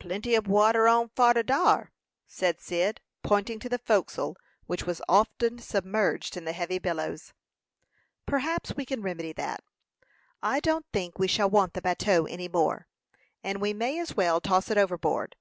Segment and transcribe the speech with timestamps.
[0.00, 1.92] "Plenty ob water on fora'd dar,"
[2.26, 7.32] said Cyd, pointing to the forecastle, which was often submerged in the heavy billows.
[8.26, 9.62] "Perhaps we can remedy that.
[10.42, 12.88] I don't think we shall want the bateau any more,
[13.44, 15.36] and we may as well toss it overboard.